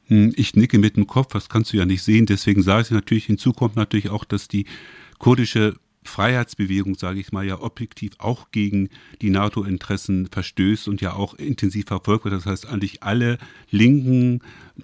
Hm, 0.09 0.33
ich 0.37 0.55
nicke 0.55 0.79
mit 0.79 0.97
dem 0.97 1.07
Kopf, 1.07 1.33
das 1.33 1.49
kannst 1.49 1.73
du 1.73 1.77
ja 1.77 1.85
nicht 1.85 2.03
sehen. 2.03 2.27
Deswegen 2.27 2.63
sage 2.63 2.83
ich 2.83 2.91
natürlich, 2.91 3.27
hinzu 3.27 3.53
kommt 3.53 3.77
natürlich 3.77 4.11
auch, 4.11 4.25
dass 4.25 4.49
die 4.49 4.67
kurdische 5.19 5.75
Freiheitsbewegung, 6.07 6.97
sage 6.97 7.21
ich 7.21 7.33
mal, 7.33 7.45
ja 7.45 7.61
objektiv 7.61 8.13
auch 8.19 8.51
gegen 8.51 8.89
die 9.23 9.31
NATO-Interessen 9.31 10.29
verstößt 10.31 10.89
und 10.89 11.01
ja 11.01 11.13
auch 11.15 11.35
intensiv 11.35 11.87
verfolgt 11.87 12.25
wird. 12.25 12.35
Das 12.35 12.47
heißt, 12.47 12.67
eigentlich 12.67 13.03
alle 13.03 13.39
linken 13.71 14.41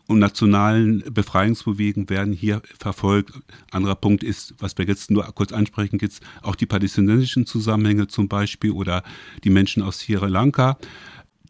und 0.07 0.19
nationalen 0.19 1.03
Befreiungsbewegungen 1.13 2.09
werden 2.09 2.33
hier 2.33 2.63
verfolgt. 2.79 3.33
Anderer 3.71 3.97
Punkt 3.97 4.25
ist, 4.25 4.55
was 4.59 4.77
wir 4.79 4.87
jetzt 4.87 5.11
nur 5.11 5.25
kurz 5.35 5.53
ansprechen, 5.53 5.99
gibt 5.99 6.21
auch 6.43 6.57
die 6.57 6.67
palästinensischen 6.67 7.47
Zusammenhänge 7.47 8.09
zum 8.09 8.29
Beispiel 8.29 8.71
oder 8.71 9.03
die 9.45 9.51
Menschen 9.51 9.83
aus 9.83 10.01
Sri 10.01 10.15
Lanka. 10.15 10.79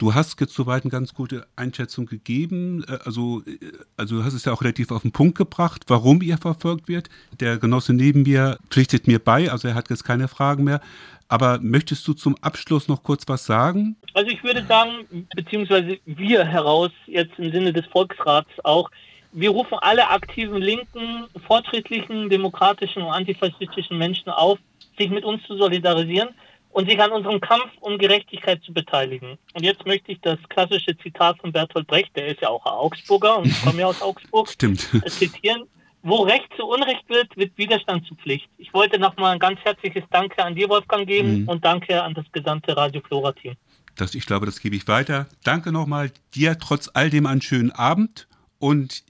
Du 0.02 0.14
hast 0.14 0.40
jetzt 0.40 0.54
soweit 0.54 0.82
eine 0.82 0.90
ganz 0.90 1.14
gute 1.14 1.46
Einschätzung 1.54 2.06
gegeben. 2.06 2.84
Äh, 2.88 2.98
also, 3.04 3.44
äh, 3.46 3.58
also 3.96 4.16
du 4.16 4.24
hast 4.24 4.32
es 4.34 4.44
ja 4.44 4.52
auch 4.52 4.60
relativ 4.60 4.90
auf 4.90 5.02
den 5.02 5.12
Punkt 5.12 5.38
gebracht, 5.38 5.84
warum 5.86 6.22
ihr 6.22 6.38
verfolgt 6.38 6.88
wird. 6.88 7.08
Der 7.38 7.56
Genosse 7.58 7.94
neben 7.94 8.24
mir 8.24 8.58
pflichtet 8.68 9.06
mir 9.06 9.20
bei, 9.20 9.48
also 9.48 9.68
er 9.68 9.76
hat 9.76 9.90
jetzt 9.90 10.02
keine 10.02 10.26
Fragen 10.26 10.64
mehr. 10.64 10.80
Aber 11.28 11.60
möchtest 11.60 12.08
du 12.08 12.14
zum 12.14 12.34
Abschluss 12.40 12.88
noch 12.88 13.04
kurz 13.04 13.28
was 13.28 13.46
sagen? 13.46 13.94
Also 14.12 14.28
ich 14.28 14.42
würde 14.42 14.66
sagen, 14.66 15.06
beziehungsweise 15.36 16.00
wir 16.04 16.44
heraus, 16.46 16.90
jetzt 17.06 17.38
im 17.38 17.52
Sinne 17.52 17.72
des 17.72 17.86
Volksrats 17.86 18.50
auch, 18.64 18.90
wir 19.30 19.50
rufen 19.50 19.78
alle 19.82 20.10
aktiven 20.10 20.60
linken, 20.60 21.26
fortschrittlichen, 21.46 22.28
demokratischen 22.28 23.02
und 23.02 23.12
antifaschistischen 23.12 23.98
Menschen 23.98 24.30
auf, 24.30 24.58
sich 24.98 25.10
mit 25.10 25.24
uns 25.24 25.44
zu 25.44 25.56
solidarisieren 25.56 26.30
und 26.72 26.88
sich 26.88 27.00
an 27.00 27.12
unserem 27.12 27.40
Kampf 27.40 27.70
um 27.80 27.98
Gerechtigkeit 27.98 28.62
zu 28.64 28.72
beteiligen. 28.72 29.38
Und 29.54 29.62
jetzt 29.62 29.86
möchte 29.86 30.10
ich 30.10 30.20
das 30.20 30.38
klassische 30.48 30.96
Zitat 30.96 31.38
von 31.38 31.52
Bertolt 31.52 31.86
Brecht, 31.86 32.16
der 32.16 32.28
ist 32.28 32.40
ja 32.40 32.48
auch 32.48 32.64
Augsburger 32.66 33.38
und 33.38 33.46
ich 33.46 33.62
komme 33.62 33.80
ja 33.80 33.86
aus 33.86 34.02
Augsburg, 34.02 34.48
Stimmt. 34.48 34.88
zitieren. 35.06 35.64
Wo 36.04 36.22
Recht 36.22 36.48
zu 36.56 36.66
Unrecht 36.66 37.08
wird, 37.08 37.36
wird 37.36 37.56
Widerstand 37.56 38.04
zu 38.06 38.16
Pflicht. 38.16 38.48
Ich 38.58 38.74
wollte 38.74 38.98
nochmal 38.98 39.34
ein 39.34 39.38
ganz 39.38 39.60
herzliches 39.60 40.02
Danke 40.10 40.44
an 40.44 40.56
dir, 40.56 40.68
Wolfgang, 40.68 41.06
geben 41.06 41.42
mhm. 41.42 41.48
und 41.48 41.64
danke 41.64 42.02
an 42.02 42.14
das 42.14 42.24
gesamte 42.32 42.76
Radio 42.76 43.00
Flora-Team. 43.02 43.54
Das, 43.94 44.14
ich 44.16 44.26
glaube, 44.26 44.46
das 44.46 44.60
gebe 44.60 44.74
ich 44.74 44.88
weiter. 44.88 45.28
Danke 45.44 45.70
nochmal 45.70 46.10
dir 46.34 46.58
trotz 46.58 46.90
all 46.92 47.08
dem 47.08 47.26
einen 47.26 47.42
schönen 47.42 47.70
Abend 47.70 48.26
und 48.58 49.04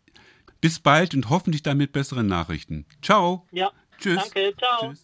bis 0.60 0.80
bald 0.80 1.14
und 1.14 1.30
hoffentlich 1.30 1.62
dann 1.62 1.78
mit 1.78 1.92
besseren 1.92 2.26
Nachrichten. 2.26 2.84
Ciao. 3.00 3.46
Ja. 3.52 3.70
Tschüss. 3.98 4.16
Danke, 4.16 4.54
ciao. 4.58 4.90
Tschüss. 4.90 5.00